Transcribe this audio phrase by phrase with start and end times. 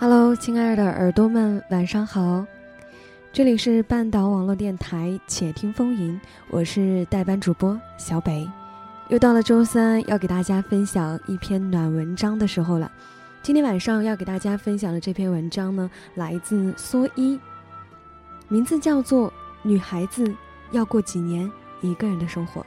[0.00, 2.46] Hello，亲爱的耳朵们，晚上好！
[3.32, 6.18] 这里是半岛网络电台《且听风吟》，
[6.48, 8.48] 我是代班主播小北。
[9.08, 12.90] 又到了周三，要给大家分享一篇暖文章的时候了。
[13.42, 17.38] 今天晚上要给大家分享的这篇文章呢，来自蓑衣，
[18.48, 19.28] 名字叫做
[19.62, 20.34] 《女孩子
[20.70, 22.60] 要过几年一个人的生活》。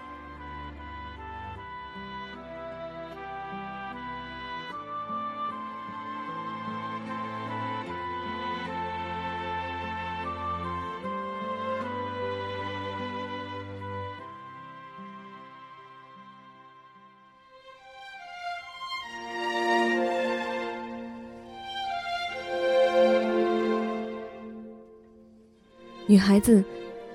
[26.09, 26.63] 女孩子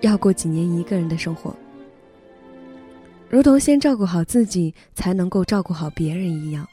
[0.03, 1.57] 要过几年一个人的生活，
[3.33, 6.69] 如同先照顾好自己才能够照顾好别人一样。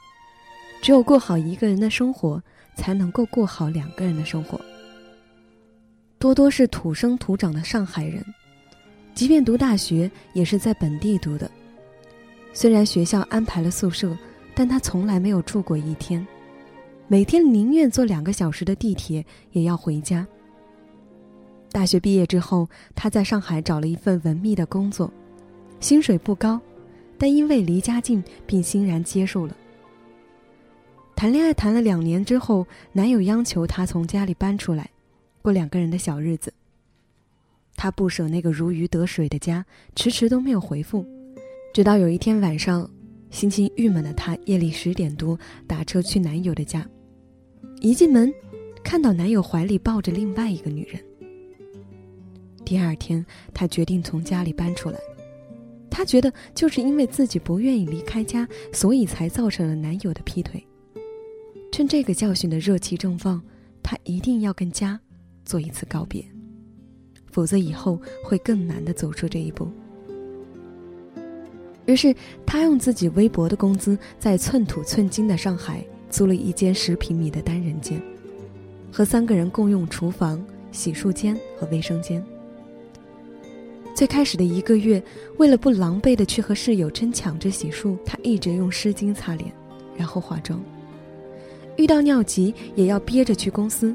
[0.81, 2.43] 只有过好一个人的生活，
[2.75, 4.59] 才能够过好两个人的生活。
[6.17, 8.21] 多多是土生土长的上海人，
[9.13, 11.49] 即便读大学也是在本地读的。
[12.51, 14.13] 虽然学校安排了宿舍，
[14.53, 16.27] 但他从来没有住过一天，
[17.07, 20.27] 每天宁愿坐两个小时的地铁也要回家。
[21.71, 25.09] 大学毕业之后，他在上海找了一份文秘的工作，
[25.79, 26.59] 薪水不高，
[27.17, 29.55] 但因为离家近，并欣然接受了。
[31.15, 34.89] 谈恋爱谈了两年之后，男友央求她从家里搬出来，
[35.41, 36.53] 过两个人的小日子。
[37.75, 41.05] 她不舍那个如鱼得水的家，迟迟都没有回复。
[41.73, 42.89] 直到有一天晚上，
[43.31, 46.85] 心情郁闷的她夜里十点多打车去男友的家，
[47.79, 48.33] 一进门，
[48.83, 51.01] 看到男友怀里抱着另外一个女人。
[52.65, 54.97] 第二天，她决定从家里搬出来。
[55.99, 60.65] 她觉得就是因为自己不愿意离开家，所以才造成了男友的劈腿。
[61.73, 63.43] 趁这个教训的热气正旺，
[63.83, 64.97] 她一定要跟家
[65.43, 66.23] 做一次告别，
[67.29, 69.69] 否则以后会更难的走出这一步。
[71.85, 78.01] 于是，她用自己微薄的工资，在寸土寸金的上海租了一间十平米的单人间，
[78.89, 80.41] 和三个人共用厨房、
[80.71, 82.23] 洗漱间和卫生间。
[83.99, 85.03] 最开始的一个月，
[85.39, 89.51] 为了不狼狈的去和室友争抢着洗漱，他一直用湿巾擦脸，
[89.97, 90.57] 然后化妆。
[91.75, 93.93] 遇到尿急也要憋着去公司。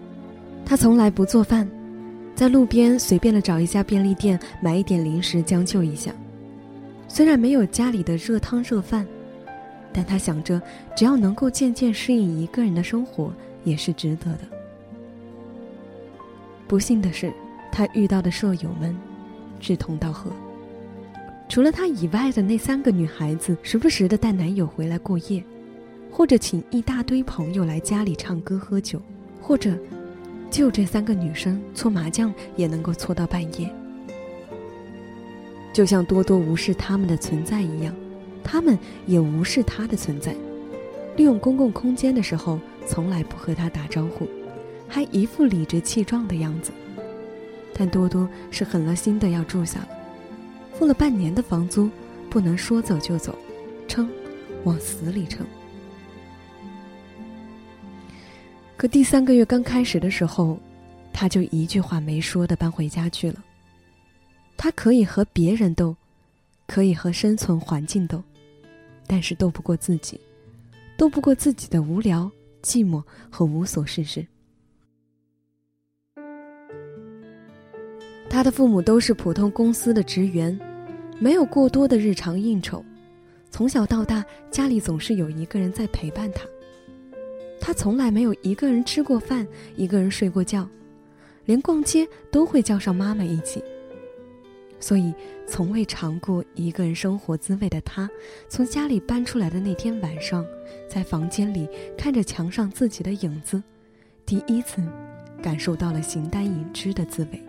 [0.62, 1.66] 他从来不做饭，
[2.34, 6.12] 在路边随便的找一家便利店买一点零食将就一下。
[7.08, 9.06] 虽然没有家里的热汤热饭，
[9.90, 10.60] 但他想着
[10.94, 13.32] 只要能够渐渐适应一个人的生活，
[13.64, 14.40] 也是值得的。
[16.68, 17.32] 不幸的是，
[17.72, 18.94] 他遇到的舍友们。
[19.64, 20.30] 志同道合，
[21.48, 25.42] 除了她以外的那三个女孩子，时不时的带男友回来过夜，
[26.10, 29.00] 或者请一大堆朋友来家里唱歌喝酒，
[29.40, 29.74] 或者
[30.50, 33.74] 就这三个女生搓麻将也能够搓到半夜。
[35.72, 37.94] 就像多多无视他们的存在一样，
[38.44, 40.34] 他们也无视他的存在。
[41.16, 44.28] 利用公共空间的时候，从来不和他打招呼，
[44.86, 46.70] 还一副理直气壮的样子。
[47.74, 49.88] 但多多是狠了心的要住下了，
[50.72, 51.90] 付了半年的房租，
[52.30, 53.36] 不能说走就走，
[53.88, 54.08] 撑，
[54.62, 55.44] 往死里撑。
[58.76, 60.58] 可第三个月刚开始的时候，
[61.12, 63.42] 他就一句话没说的搬回家去了。
[64.56, 65.96] 他可以和别人斗，
[66.66, 68.22] 可以和生存环境斗，
[69.06, 70.20] 但是斗不过自己，
[70.96, 72.30] 斗不过自己的无聊、
[72.62, 74.26] 寂寞和无所事事。
[78.34, 80.58] 他的父母都是普通公司的职员，
[81.20, 82.84] 没有过多的日常应酬。
[83.48, 86.44] 从小到大，家里总是有一个人在陪伴他。
[87.60, 89.46] 他从来没有一个人吃过饭，
[89.76, 90.68] 一个人睡过觉，
[91.44, 93.62] 连逛街都会叫上妈妈一起。
[94.80, 95.14] 所以，
[95.46, 98.10] 从未尝过一个人生活滋味的他，
[98.48, 100.44] 从家里搬出来的那天晚上，
[100.88, 103.62] 在房间里看着墙上自己的影子，
[104.26, 104.82] 第一次
[105.40, 107.40] 感受到了形单影只的滋味。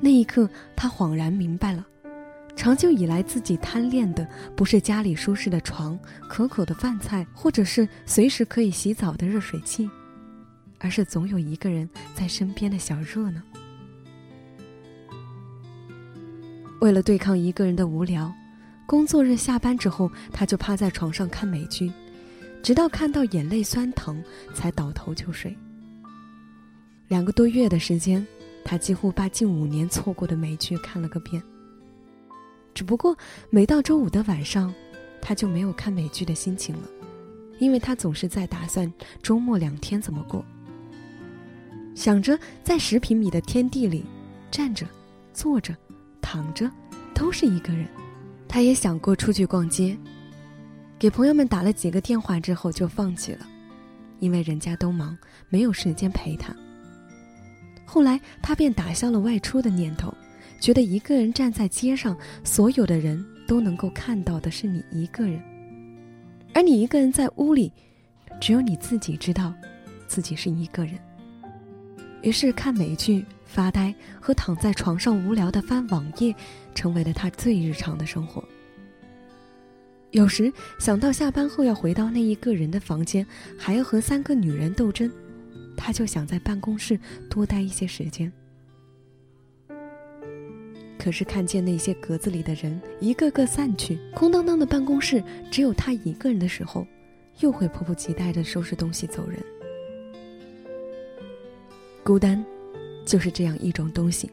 [0.00, 1.84] 那一刻，他恍然明白了，
[2.54, 5.98] 长久以来自己贪恋的不是家里舒适的床、
[6.28, 9.90] 可口的饭菜，或者是随时可以洗澡的热水器，
[10.78, 13.40] 而是总有一个人在身边的小热闹。
[16.80, 18.32] 为了对抗一个人的无聊，
[18.86, 21.92] 工作日下班之后，他就趴在床上看美剧，
[22.62, 24.22] 直到看到眼泪酸疼，
[24.54, 25.56] 才倒头就睡。
[27.08, 28.24] 两个多月的时间。
[28.70, 31.42] 他几乎把近五年错过的美剧看了个遍。
[32.74, 33.16] 只不过
[33.48, 34.70] 每到周五的晚上，
[35.22, 36.82] 他就没有看美剧的心情了，
[37.60, 38.92] 因为他总是在打算
[39.22, 40.44] 周末两天怎么过。
[41.94, 44.04] 想着在十平米的天地里，
[44.50, 44.86] 站着、
[45.32, 45.74] 坐着、
[46.20, 46.70] 躺着，
[47.14, 47.88] 都是一个人。
[48.46, 49.96] 他也想过出去逛街，
[50.98, 53.48] 给朋友们打了几个电话之后就放弃了，
[54.18, 55.16] 因为人家都忙，
[55.48, 56.54] 没有时间陪他。
[57.90, 60.12] 后来他便打消了外出的念头，
[60.60, 62.14] 觉得一个人站在街上，
[62.44, 65.42] 所有的人都能够看到的是你一个人，
[66.52, 67.72] 而你一个人在屋里，
[68.38, 69.54] 只有你自己知道，
[70.06, 70.98] 自己是一个人。
[72.20, 76.34] 于是，看美剧、发呆和躺在床上无聊的翻网页，
[76.74, 78.44] 成为了他最日常的生活。
[80.10, 83.26] 有时想到下班后要回到那一个人的房间，
[83.56, 85.10] 还要和三个女人斗争，
[85.78, 86.98] 他就想在办公室
[87.30, 88.30] 多待一些时间。
[90.98, 96.84] 可是看见那些格子里的人一个个散去，空荡荡的办公室只有他一个人的时候，
[97.38, 99.38] 又会迫不及待的收拾东西走人。
[102.02, 102.44] 孤单，
[103.06, 104.28] 就是这样一种东西。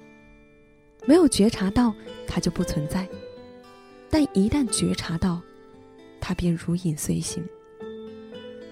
[1.05, 1.93] 没有觉察到，
[2.25, 3.05] 它就不存在；
[4.09, 5.39] 但一旦觉察到，
[6.19, 7.45] 它便如影随形。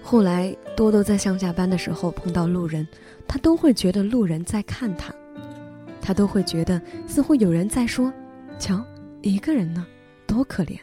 [0.06, 2.86] 后来，多多在上下班的时候碰到路人，
[3.26, 5.12] 他都会觉得路人在看他，
[6.00, 8.12] 他都会觉得似乎有人在说
[8.60, 8.84] ：“瞧，
[9.22, 9.84] 一个人呢，
[10.26, 10.78] 多可怜。”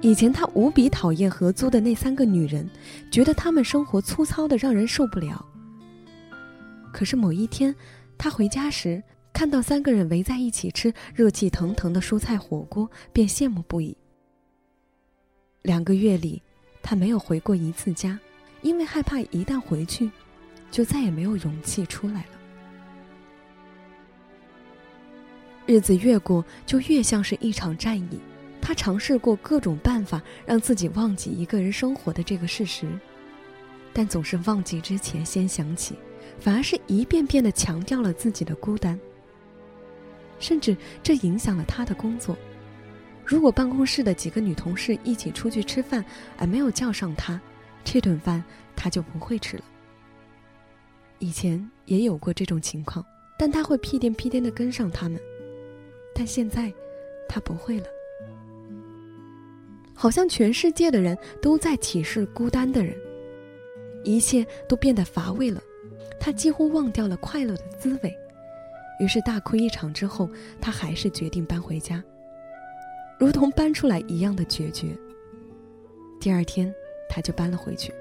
[0.00, 2.68] 以前他无比讨厌合租的那三个女人，
[3.10, 5.44] 觉得她们生活粗糙的让人受不了。
[6.94, 7.74] 可是某一天，
[8.16, 9.02] 他回家时
[9.34, 13.94] 看到三个人围在一起吃热气腾腾的蔬菜火锅，便羡慕不已。
[15.62, 16.42] 两个月里，
[16.84, 18.16] 他没有回过一次家，
[18.60, 20.10] 因为害怕一旦回去，
[20.70, 22.26] 就再也没有勇气出来了。
[25.66, 28.20] 日子越过，就越像是一场战役。
[28.60, 32.86] 他尝试过各种办法，让自己忘记一个人生活的这个事实，
[33.92, 35.96] 但总是忘记之前先想起。
[36.38, 38.98] 反而是一遍遍的强调了自己的孤单，
[40.38, 42.36] 甚至这影响了他的工作。
[43.24, 46.04] 如果办公室的几个女同事一起出去吃饭，
[46.36, 47.40] 而没有叫上他，
[47.82, 48.42] 这顿饭
[48.76, 49.64] 他就不会吃了。
[51.18, 53.04] 以前也有过这种情况，
[53.38, 55.18] 但他会屁颠屁颠的跟上他们，
[56.14, 56.72] 但现在
[57.28, 57.86] 他不会了。
[59.94, 62.94] 好像全世界的人都在歧视孤单的人，
[64.02, 65.62] 一切都变得乏味了。
[66.20, 68.14] 他几乎忘掉了快乐的滋味，
[68.98, 70.28] 于是大哭一场之后，
[70.60, 72.02] 他还是决定搬回家，
[73.18, 74.96] 如同搬出来一样的决绝。
[76.20, 76.72] 第二天，
[77.08, 77.92] 他就搬了回去。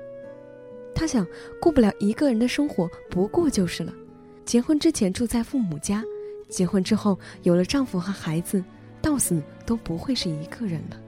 [0.95, 1.25] 他想
[1.59, 3.93] 过不了一个人的生活，不过就是了。
[4.45, 6.03] 结婚之前住在父母家，
[6.49, 8.63] 结婚之后有了丈夫和孩子，
[9.01, 10.99] 到死都不会是一个人了。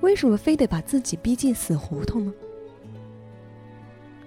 [0.00, 2.32] 为什么非得把自己逼进死胡同呢？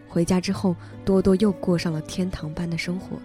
[0.08, 0.76] 回家之后，
[1.06, 3.18] 多多又过上了天堂般的生活。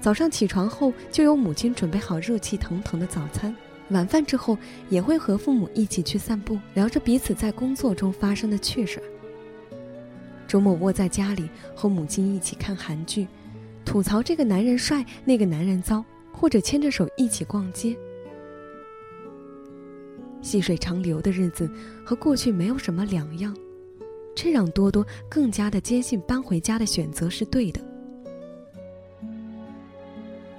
[0.00, 3.52] 早上起床后，就有母亲准备好热气腾腾的早餐；
[3.90, 4.56] 晚饭之后，
[4.88, 9.02] 也会和父母一起去散步，聊着彼此在工作中发生的趣事。
[10.46, 13.26] 周末窝在家里和母亲一起看韩剧，
[13.84, 17.96] 吐槽这个男人帅，那个男人糟，或者牵着手一起逛街。
[20.40, 21.70] 细水长流的日子
[22.04, 23.56] 和过去没有什么两样。
[24.34, 27.80] 这让多多更加的坚信搬回家的选择是对的。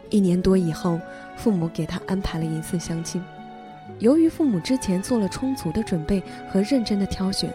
[0.09, 1.00] 一年多以后，
[1.39, 3.24] 父母给他安排了一次相亲。
[4.00, 7.51] 由于父母之前做了充足的准备和认真的挑选，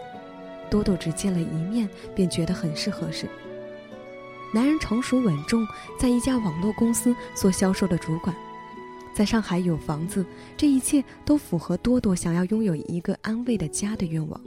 [0.69, 3.27] 多多只见了一面便觉得很是合适。
[4.53, 5.65] 男人成熟稳重，
[5.99, 8.35] 在一家网络公司做销售的主管，
[9.13, 10.25] 在上海有房子，
[10.57, 14.41] 这一切都符合多多想要拥有一个安慰的家的愿望。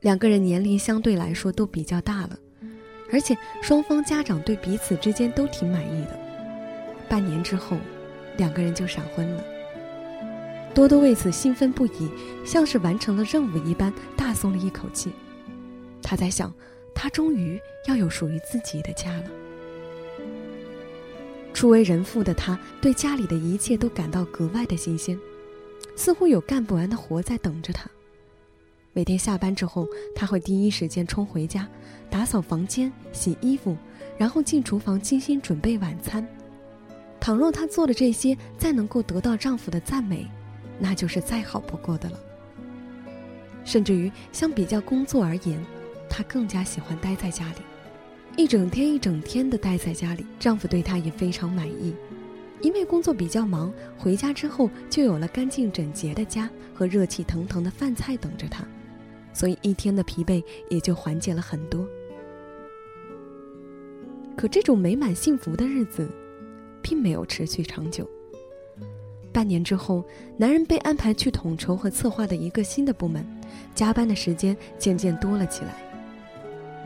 [0.00, 2.38] 两个人年龄相对来说都比较大了，
[3.12, 6.27] 而且双方家长对彼此之间都挺满意的。
[7.08, 7.76] 半年之后，
[8.36, 9.44] 两个人就闪婚了。
[10.74, 12.10] 多多为此兴奋不已，
[12.44, 15.10] 像是完成了任务一般，大松了一口气。
[16.02, 16.52] 他在想，
[16.94, 19.24] 他终于要有属于自己的家了。
[21.52, 25.18] 初为人父的他，对家里的一切都感到格外的新鲜，
[25.96, 27.90] 似乎有干不完的活在等着他。
[28.92, 31.68] 每天下班之后，他会第一时间冲回家，
[32.08, 33.76] 打扫房间、洗衣服，
[34.16, 36.24] 然后进厨房精心准备晚餐。
[37.20, 40.26] 倘若她做的这些再能够得到丈夫的赞美，
[40.78, 42.18] 那就是再好不过的了。
[43.64, 45.60] 甚至于相比较工作而言，
[46.08, 50.24] 她更加喜欢待在家里，一整天一整天的待在家里。
[50.38, 51.94] 丈夫对她也非常满意，
[52.62, 58.64] 因为工作比较忙，回家之后就有了干净整洁的家和热气腾腾的饭菜等着她，
[59.34, 61.86] 所以一天的疲惫也就缓解了很多。
[64.34, 66.08] 可这种美满幸福的日子，
[66.88, 68.08] 并没有持续长久。
[69.30, 70.02] 半年之后，
[70.38, 73.22] 男人被安排去统筹和策划的一个新的部门，
[73.74, 75.74] 加班的时间渐渐多了起来。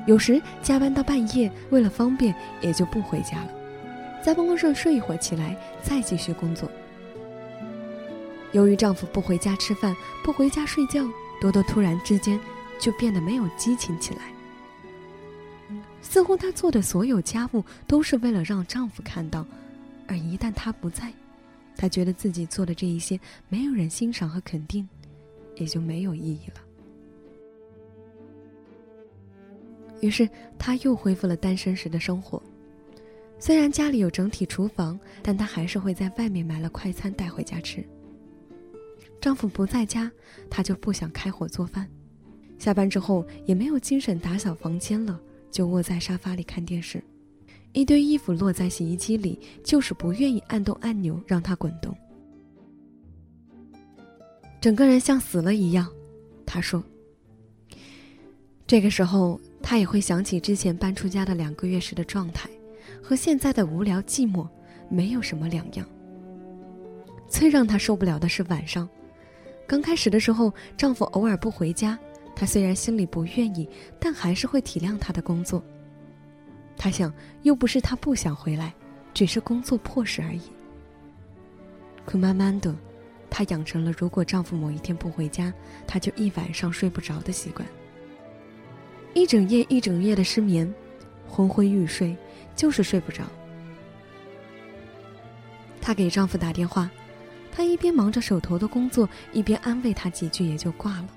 [0.09, 3.51] 有时加班到半夜，为了方便，也就不回家了，
[4.25, 6.69] 在办公室睡一会儿，起来再继续工作。
[8.51, 11.09] 由于丈夫不回家吃饭，不回家睡觉，
[11.41, 12.39] 多多突然之间
[12.81, 14.21] 就变得没有激情起来，
[16.03, 19.47] 似乎她做的所有家务都是为了让丈夫看到，
[20.13, 21.11] 而一旦他不在。
[21.75, 24.87] 他觉得自己做的这一些没有人欣赏和肯定，
[25.57, 26.61] 也就没有意义了。
[30.03, 30.29] 于是
[30.59, 32.43] 他又恢复了单身时的生活。
[33.39, 37.83] 虽然家里有整体厨房，但他还是会在外面买了快餐带回家吃。
[39.21, 40.11] 丈夫不在家，
[40.51, 41.89] 她就不想开火做饭。
[42.59, 47.03] 下班之后也没有精神打扫房间了，就窝在沙发里看电视。
[47.73, 51.97] 一堆衣服落在洗衣机里，就是不愿意按动按钮让它滚动。
[54.61, 55.91] 整个人像死了一样，
[56.47, 56.83] 他说。
[58.67, 62.49] 这个时候，他也会想起之前搬出家的两个月时的状态，
[63.03, 64.47] 和现在的无聊寂寞
[64.89, 65.87] 没有什么两样。
[67.29, 68.89] 最让他受不了的是晚上，
[69.67, 71.99] 刚开始的时候，丈夫偶尔不回家，
[72.37, 75.63] 她虽然心里不愿意，但还是会体谅他的工作。
[76.77, 77.13] 她想，
[77.43, 78.75] 又不是她不想回来，
[79.15, 80.43] 只是工作迫使而已。
[82.05, 82.75] 可慢慢的，
[83.31, 85.53] 她养成了如果丈夫某一天不回家，
[85.87, 87.67] 她就一晚上睡不着的习惯。
[89.15, 90.73] 一整夜一整夜的失眠，
[91.29, 92.17] 昏昏欲睡，
[92.57, 93.25] 就是睡不着。
[95.81, 96.91] 她给丈夫打电话，
[97.53, 101.09] 他一边忙着手头的工作，一边安慰他几句，也就挂了。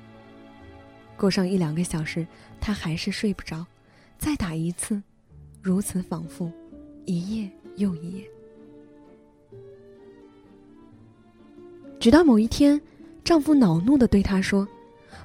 [1.15, 2.27] 过上一两个小时，
[2.59, 3.65] 他还是睡不着，
[4.17, 5.01] 再打一次。
[5.65, 6.51] 如此反复，
[7.05, 8.29] 一夜又一夜，
[11.99, 12.79] 直到某一天，
[13.23, 14.67] 丈夫恼怒的对她说：“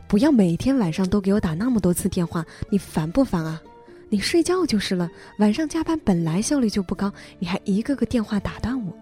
[0.08, 3.60] 不要每天晚上都给我打那么多次电话，你烦不烦啊？
[4.08, 8.96] 你睡觉就是了，晚上加班本来效率就不高，你还一个个电话打断我。”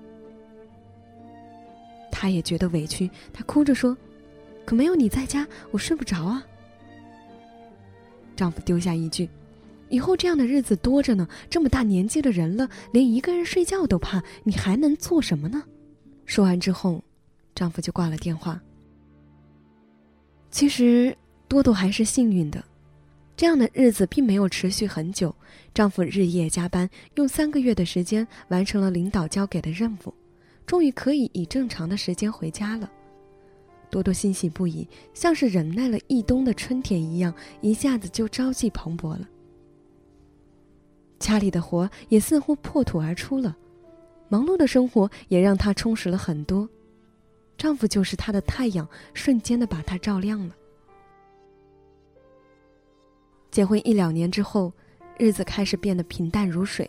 [2.11, 3.97] 她也觉得委屈，她哭着说
[4.67, 6.45] ：“可没有你在家，我睡不着啊。”
[8.35, 9.31] 丈夫丢下一句。
[9.91, 15.63] 以后这样的日子多着呢，这么大年纪的人了，连一个人睡觉都怕，你还能做什么呢？
[16.25, 17.03] 说完之后，
[17.55, 18.61] 丈夫就挂了电话。
[20.51, 21.17] 其实
[21.47, 22.63] 多多还是幸运的，
[23.37, 25.35] 这样的日子并没有持续很久。
[25.75, 30.15] 丈夫日夜加班，用三个月的时间完成了领导交给的任务，
[30.67, 32.91] 终于可以以正常的时间回家了。
[33.91, 39.27] 多多欣喜不已，像是忍耐了一冬的春天一样，一下子就朝气蓬勃了。
[41.19, 43.57] 家里的活也似乎破土而出了，
[44.29, 46.69] 忙碌的生活也让她充实了很多。
[47.57, 50.55] 丈夫就是她的太阳，瞬间的把她照亮了。
[53.51, 54.73] 结婚一两年之后，
[55.19, 56.89] 日子开始变得平淡如水，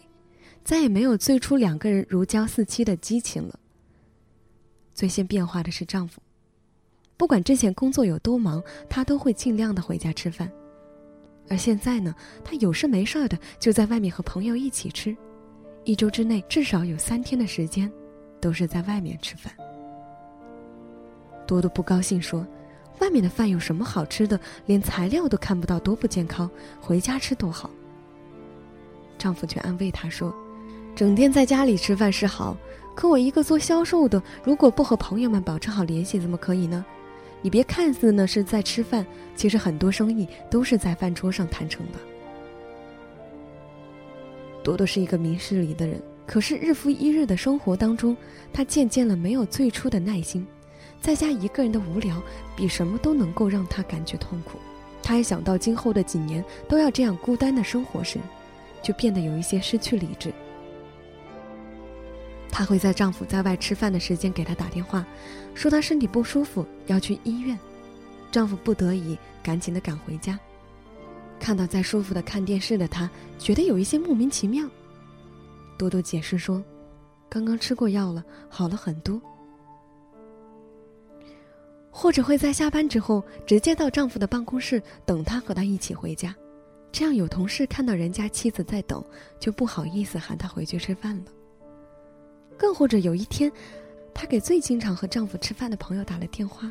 [0.64, 3.60] 再也没有最初两个人如胶似漆的激情了。
[4.94, 6.22] 最先变化的是丈夫，
[7.18, 10.52] 不管之前工作有多忙，他都会尽量的回家吃饭。
[11.50, 12.14] 而现在呢，
[12.44, 15.16] 他有事没事的就在外面和朋友一起吃，
[15.84, 17.92] 一周之内至少有三天的时间，
[18.40, 19.52] 都是在外面吃饭。
[21.48, 22.46] 多多不高兴说
[23.02, 24.40] ：“外面的饭有什么好吃的？
[24.68, 26.48] 连材料都看不到，多不健康。
[26.80, 27.70] 回家吃多好。”
[29.18, 30.32] 丈夫却安慰她说
[30.96, 32.56] ：“整天在家里吃饭是好，
[32.96, 36.86] 可我一个做销售的，如果不和朋友们保持好联系，怎么可以呢？”
[37.42, 39.06] 你别看似呢是在吃饭，
[39.36, 42.00] 其实很多生意都是在饭桌上谈成的。
[44.62, 48.16] 多多是一个明事理的人，可是日复一日的生活当中，
[48.52, 50.46] 他渐渐了没有最初的耐心，
[51.00, 52.22] 在家一个人的无聊，
[52.58, 54.60] 比什么都能够让他感觉痛苦。
[55.02, 58.20] 他一想到今后的几年都要这样孤单的生活时，
[58.82, 60.34] 就变得有一些失去理智。
[62.52, 65.06] 她会在丈夫在外吃饭的时间给她打电话，
[65.54, 67.58] 说她身体不舒服要去医院，
[68.32, 70.38] 丈夫不得已赶紧的赶回家。
[71.40, 74.68] 看到在舒服的看电视的她，觉得有一些莫名其妙。
[75.78, 76.62] 多多解释说，
[77.30, 79.22] 刚刚吃过药了，好了很多。
[81.90, 86.36] 或者会在下班之后直接到丈夫的办公室等他和他一起回家，
[86.92, 89.04] 这样有同事看到人家妻子在等，
[89.40, 91.24] 就不好意思喊他回去吃饭了。
[92.60, 93.50] 更或者有一天，
[94.14, 96.70] 她给最经常和丈夫吃饭的朋友打了电话，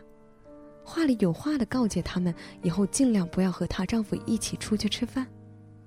[0.85, 5.27] 话里有话的告诫他们以后尽量不要和她丈夫一起出去吃饭。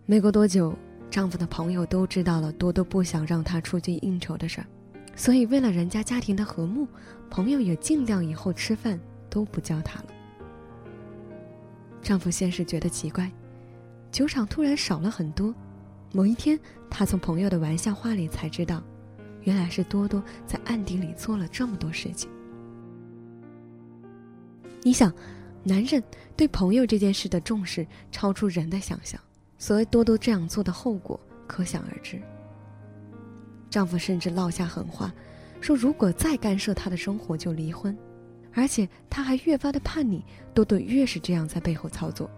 [0.07, 0.75] 没过多久，
[1.11, 4.67] 丈夫的朋友都知道了多多不想让她出去应酬的事儿，
[5.15, 6.87] 所以为了人家家庭的和睦，
[7.29, 10.07] 朋友也尽量以后吃饭都不叫她了。
[12.01, 13.31] 丈夫先是觉得奇怪，
[14.11, 15.53] 酒场突然少了很多。
[16.11, 18.83] 某一天，他从朋友的玩笑话里才知道，
[19.43, 22.29] 原来是多多在暗地里做了这么多事情。
[24.83, 25.13] 你想，
[25.63, 26.03] 男人
[26.35, 29.19] 对朋友这件事的重视超出人的想象，
[29.57, 32.19] 所以多多这样做的后果可想而知。
[33.69, 35.13] 丈夫甚至落下狠话，
[35.61, 37.95] 说如果再干涉他的生活就离婚，
[38.53, 40.25] 而且他还越发的叛逆。
[40.53, 42.29] 多多越是这样在背后操作，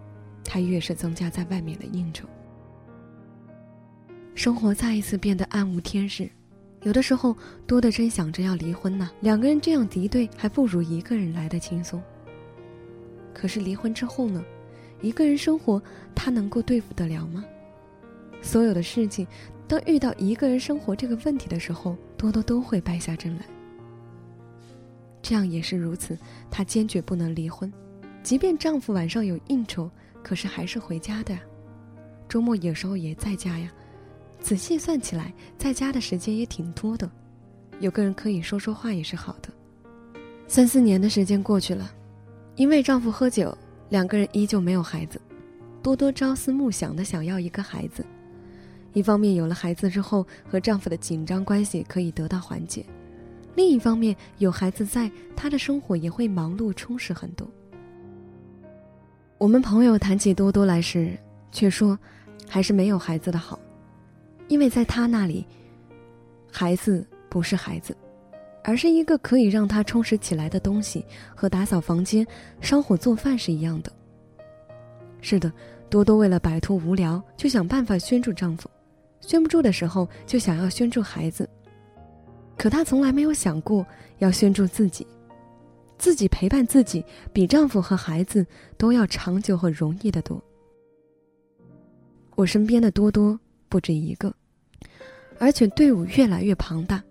[0.44, 2.28] 他越是增加在外面的应酬。
[4.34, 6.30] 生活再一次变得暗无天日，
[6.84, 7.34] 有的时候
[7.66, 9.10] 多的真想着要离婚呢。
[9.20, 12.00] 两个人这样敌对，还不如一个人来的轻松。
[13.32, 14.44] 可是离婚之后呢？
[15.00, 15.82] 一个人生活，
[16.14, 17.44] 他能够对付得了吗？
[18.40, 19.26] 所有的事情，
[19.66, 23.44] 当遇到一个人生活这个问题的时候，多多都会败下阵来。
[25.20, 26.16] 这样也是如此，
[26.50, 27.72] 她坚决不能离婚，
[28.22, 29.90] 即便丈夫晚上有应酬，
[30.22, 31.36] 可是还是回家的。
[32.28, 33.72] 周末有时候也在家呀。
[34.44, 37.10] 仔细算起来，在家的时间也挺多的，
[37.80, 39.48] 有个人可以说说话也是好的。
[40.46, 41.90] 三四年的时间过去了，
[42.54, 43.56] 因为丈夫喝酒，
[43.88, 45.18] 两个人依旧没有孩子。
[45.82, 48.04] 多多朝思暮想的想要一个孩子，
[48.92, 52.84] 一方面有了孩子之后和丈夫的紧张关系可以得到缓解，
[53.54, 57.48] 另一方面有孩子在，她的生活也会忙碌充实很多。
[59.38, 61.18] 我们朋友谈起多多来时，
[61.50, 61.98] 却说，
[62.46, 63.58] 还是没有孩子的好。
[64.48, 65.46] 因为在他那里，
[66.52, 67.96] 孩子不是孩子，
[68.62, 71.04] 而是一个可以让他充实起来的东西，
[71.34, 72.26] 和打扫房间、
[72.60, 73.92] 烧火做饭是一样的。
[75.20, 75.50] 是的，
[75.88, 78.68] 多多为了摆脱无聊，就想办法拴住丈夫；
[79.20, 81.48] 拴不住的时候，就想要拴住孩子。
[82.56, 83.84] 可她从来没有想过
[84.18, 85.06] 要拴住自己，
[85.98, 90.40] 自己陪伴自己，比丈夫和孩子都要长久和容易的多。
[92.36, 93.40] 我身边的多多。
[93.74, 94.32] 不止一个，
[95.40, 97.02] 而且队伍越来越庞大。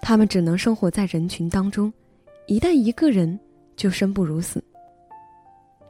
[0.00, 1.92] 他们只能生活在人群当中，
[2.46, 3.38] 一旦一个人，
[3.76, 4.64] 就生不如死。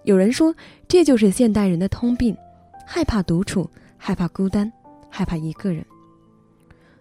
[0.02, 0.52] 有人说，
[0.88, 2.36] 这就是现代人的通病：
[2.84, 4.72] 害怕独处，害怕孤单，
[5.08, 5.86] 害怕一个人。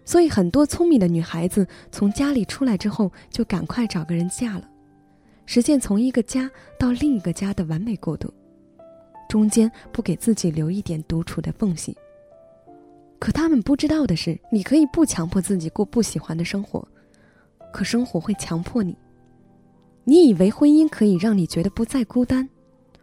[0.04, 4.70] 所以，很多聪明的女孩子从家里出来之后，就赶快找个人嫁了，
[5.46, 8.32] 实现从一个家到另一个家的完美过渡，
[9.28, 11.96] 中间不给自己留一点独处的缝隙。
[13.18, 16.86] 可他们不知道的是，你可以不强迫自己过不喜欢的生活，
[17.72, 18.96] 可生活会强迫你。
[20.04, 22.48] 你以为婚姻可以让你觉得不再孤单，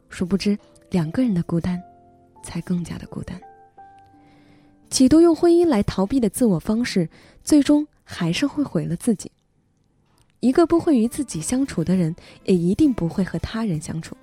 [0.10, 0.58] 殊不知
[0.92, 1.82] 两个人的孤单，
[2.44, 3.40] 才更加的孤单。
[4.90, 7.10] 企图用婚姻来逃避的自我方式，
[7.44, 9.32] 最终还是会毁了自己。
[10.40, 14.16] 一个不会与自己相处的人，也一定不会和他人相处。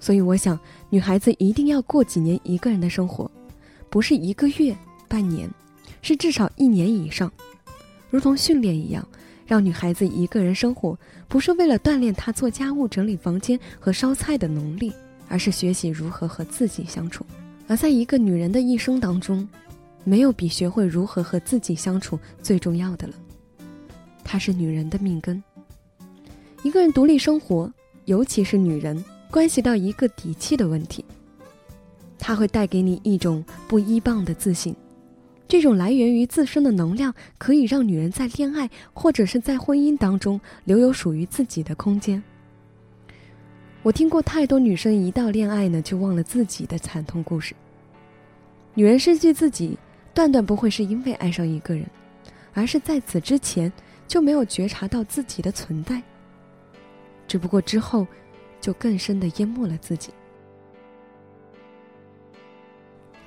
[0.00, 0.58] 所以，我想，
[0.88, 3.30] 女孩子一定要过几年一个人的生活。
[3.90, 4.76] 不是一个月、
[5.08, 5.48] 半年，
[6.02, 7.32] 是至少一年以上，
[8.10, 9.06] 如同训练一样，
[9.46, 14.92] 让女孩子一个人生活，不是为了锻炼她做家务、整理房间和烧菜的能力，
[15.28, 17.24] 而是学习如何和自己相处。
[17.66, 19.46] 而在一个女人的一生当中，
[20.04, 23.14] 没有比学会如何和自己相处最重要的了。
[24.24, 25.42] 它是女人的命根。
[26.62, 27.72] 一个人独立生活，
[28.04, 31.04] 尤其是女人，关系到一个底气的问题。
[32.28, 34.76] 它会带给你一种不依傍的自信，
[35.48, 42.22] 这种来源于自身的能量，可以让女人在恋爱或者是在婚姻当中留有属于自己的空间。
[43.82, 47.54] 我听过太多女生一到恋爱呢就忘了自己的惨痛故事。
[48.74, 49.78] 女人失去自己，
[50.12, 51.86] 断断不会是因为爱上一个人，
[52.52, 53.72] 而是在此之前
[54.06, 56.02] 就没有觉察到自己的存在，
[57.26, 58.06] 只不过之后，
[58.60, 60.10] 就更深的淹没了自己。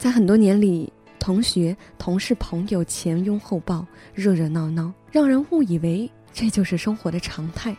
[0.01, 3.85] 在很多年里，同学、同事、朋友前拥后抱，
[4.15, 7.77] 热热闹闹，让人误以为这就是生活的常态。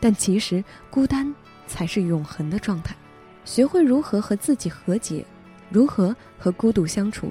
[0.00, 1.30] 但其实，孤单
[1.66, 2.96] 才是永恒的状态。
[3.44, 5.22] 学会如何和自己和解，
[5.68, 7.30] 如何和孤独相处，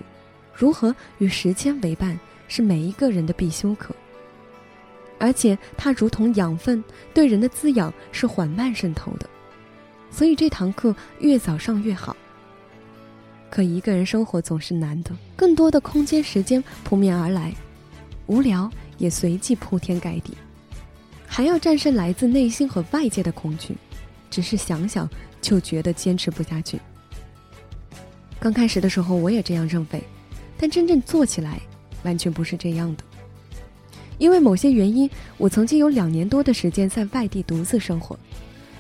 [0.54, 2.16] 如何与时间为伴，
[2.48, 3.92] 是每一个人的必修课。
[5.18, 9.28] 而且，它如同养分，对人的滋养是缓慢渗透的。
[10.12, 12.16] 所以，这堂课越早上越好。
[13.56, 17.54] 可一个人生活总是难的，更多的空间时间扑面而来，
[18.28, 20.34] 无聊也随即铺天盖地，
[21.26, 23.74] 还要战胜来自内心和外界的恐惧，
[24.30, 25.10] 只是想想
[25.42, 26.78] 就觉得坚持不下去。
[28.42, 30.04] 刚开始的时候我也这样认为，
[30.58, 31.58] 但真正做起来
[32.04, 33.04] 完全不是这样的。
[34.18, 38.20] 因为某些原因，我曾经有两年多的时间在外地独自生活，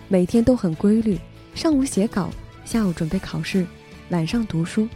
[0.09, 1.17] 每天都很规律，
[1.53, 2.29] 上午写稿，
[2.65, 3.65] 下午准备考试，
[4.09, 4.87] 晚上读书。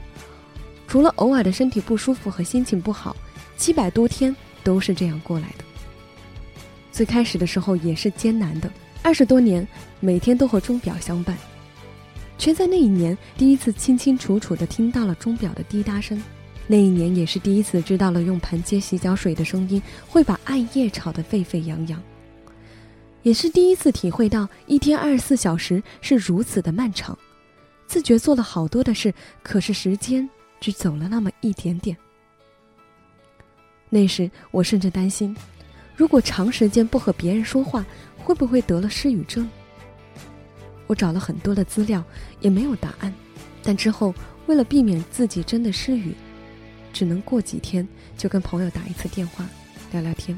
[0.88, 3.16] 除了偶尔的身体不舒服和心情不好，
[3.58, 5.64] 七百多天都是这样过来的。
[6.92, 8.72] 最开始的时候也是艰难的，
[9.04, 9.66] 二十多年
[10.00, 11.38] 每天都和钟表相伴，
[12.38, 16.22] 却在那一年第一次清清楚楚的听到了钟表的滴答声。
[16.66, 22.02] 那一年也是第一次知道了用盆接洗脚水的声音会把暗夜吵得沸沸扬扬，
[23.24, 27.18] 也是第一次体会到一天二十四小时是如此的漫长，
[27.90, 30.30] 自觉做了好多的事，可是时间。
[30.62, 31.96] 只走了那么一点点。
[33.90, 35.34] 那时我甚至担心，
[35.96, 37.86] 如果长时间不和别人说话，
[38.18, 39.50] 会不会得了失语症？
[40.86, 42.04] 我找了很多的资料，
[42.42, 43.14] 也没有答案。
[43.64, 44.14] 但之后
[44.48, 46.14] 为了避免自己真的失语，
[46.92, 49.48] 只能过几天就跟朋友打一次电话，
[49.94, 50.38] 聊聊天。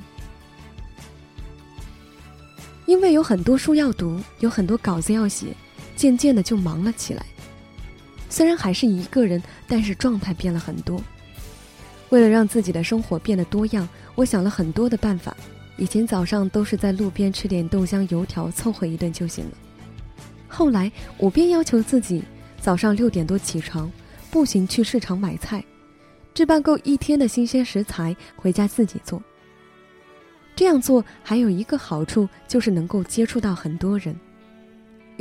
[2.85, 5.47] 因为有很多书要读，有很多稿子要写，
[5.95, 7.25] 渐渐的就忙了起来。
[8.31, 10.99] 虽然还是一个人，但是状态变了很多。
[12.09, 15.35] 为了让自己的生活变得多样，我想了很多的办法。
[15.77, 19.51] 以前早上都是在路边吃点豆浆油条凑合一顿就行了。
[20.47, 22.23] 后来我便要求自己
[22.59, 23.91] 早上六点多起床，
[24.29, 25.63] 步行去市场买菜，
[26.33, 29.21] 置办够一天的新鲜食材回家自己做。
[30.55, 34.15] 这样做还有一个好处，就是能够接触到很多人。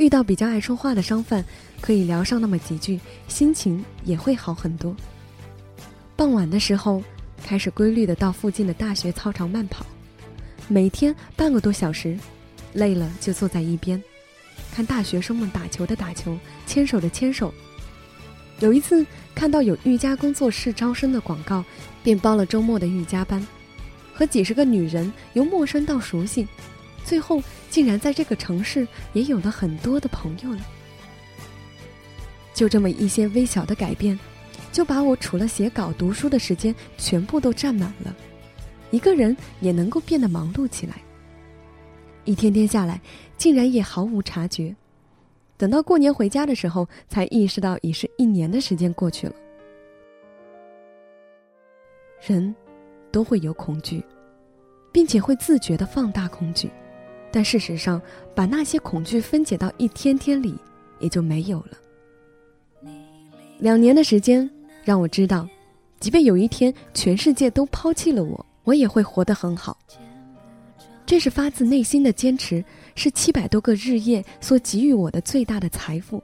[0.01, 1.45] 遇到比较爱说话的商贩，
[1.79, 4.95] 可以聊上那么几句，心情也会好很多。
[6.15, 7.03] 傍晚的时候，
[7.43, 9.85] 开始规律的到附近的大学操场慢跑，
[10.67, 12.17] 每天半个多小时，
[12.73, 14.01] 累了就坐在一边，
[14.73, 16.35] 看大学生们打球的打球，
[16.65, 17.53] 牵手的牵手。
[18.59, 21.63] 有一次看到有瑜伽工作室招生的广告，
[22.01, 23.45] 便报了周末的瑜伽班，
[24.15, 26.47] 和几十个女人由陌生到熟悉。
[27.03, 30.59] 最后，竟然在这个城市也有了很多的朋友了。
[32.53, 34.17] 就这么一些微小的改变，
[34.71, 38.15] 就把我除了写稿、读书的时间全部都占满了。
[38.91, 40.95] 一个人也能够变得忙碌起来。
[42.25, 43.01] 一天天下来，
[43.37, 44.75] 竟然也毫无察觉。
[45.57, 49.33] 等到过年回家的时候，才意识到已是一年的时间过去了。
[52.21, 52.53] 人，
[53.11, 54.03] 都会有恐惧，
[54.91, 56.69] 并且会自觉的放大恐惧。
[57.31, 58.01] 但事实上，
[58.35, 60.55] 把那些恐惧分解到一天天里，
[60.99, 62.91] 也就没有了。
[63.59, 64.49] 两年的时间
[64.83, 65.47] 让我知道，
[65.99, 69.77] 即便有一天全世界都抛弃了我，我也会活得很好。
[71.05, 72.63] 这是发自内心的坚持，
[72.95, 76.21] 是七百多个日夜所给予我的最大的财富。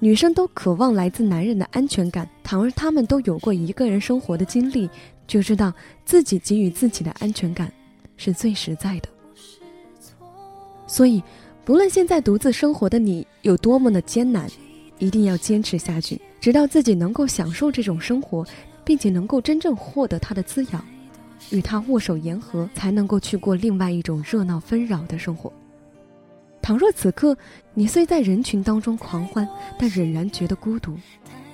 [0.00, 4.90] 女生都渴望来自男人的安全感，倘若她们都有过一个人生活的经历，
[5.28, 5.72] 就知道
[6.04, 7.72] 自己给予自己的安全感
[8.16, 9.08] 是最实在的。
[10.92, 11.22] 所以，
[11.64, 14.46] 不论现在独自生活的你有多么的艰难，
[14.98, 18.46] 一定要坚持下去，直到自己能够享受这种生活，
[18.84, 20.84] 并且能够真正获得它的滋养，
[21.48, 25.50] 与它握手言和，才能够去过另外一种热闹纷扰的生活。
[26.60, 27.34] 倘若此刻
[27.72, 30.94] 你虽在人群当中狂欢，但仍然觉得孤独，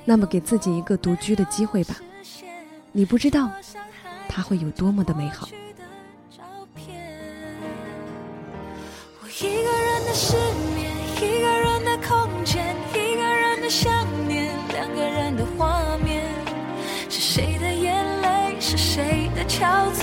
[0.05, 1.96] 那么给自己一个独居的机会吧。
[2.90, 3.53] 你不知道，
[4.29, 5.48] 它会有多么的美好。
[9.40, 10.35] 一个人的失
[10.74, 10.90] 眠，
[11.22, 16.24] 一个人的空间，一个人的想念，两个人的画面。
[17.09, 18.57] 是谁的眼泪？
[18.59, 19.98] 是谁的憔悴？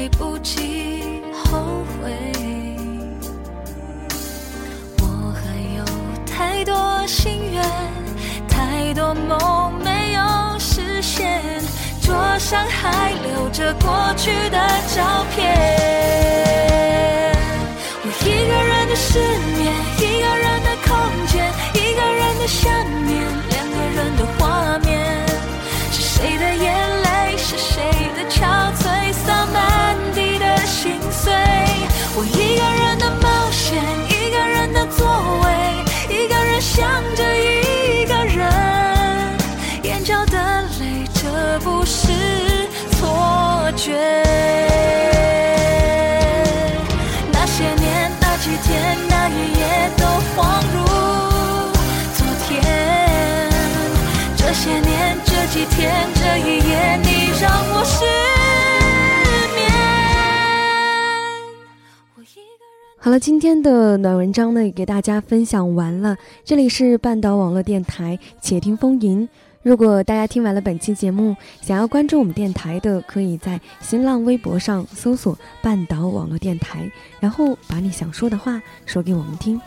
[0.00, 2.10] 来不及后悔，
[4.98, 5.04] 我
[5.36, 5.44] 还
[5.76, 5.84] 有
[6.24, 7.62] 太多心愿，
[8.48, 11.42] 太多梦没有实现，
[12.00, 14.56] 桌上还留着过去的
[14.96, 15.54] 照片。
[18.02, 19.18] 我一个人的失
[19.58, 22.72] 眠，一个人的空间，一个人的想
[23.04, 24.88] 念，两个人的画面。
[25.92, 27.82] 是谁的眼泪，是谁
[28.16, 28.69] 的憔，
[29.60, 31.32] 满地的心碎。
[32.16, 35.06] 我一个人的冒险，一个人的座
[35.42, 35.46] 位，
[36.08, 36.78] 一个人想
[37.14, 38.40] 着一个人，
[39.82, 42.08] 眼角的泪，这不是
[42.92, 44.29] 错觉。
[63.02, 66.18] 好了，今天的暖文章呢，也给大家分享完了。
[66.44, 69.26] 这里是半岛网络电台，且听风吟。
[69.62, 79.58] 如果大家听完了本期节目，想要关注我们电台的，可以在新浪微博上搜索“半岛网络电台”，然后把你想说的话说给我们听。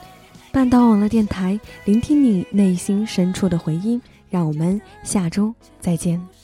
[0.52, 4.00] 半岛网络电台，聆听你内心深处的回音。
[4.30, 6.43] 让我们下周再见。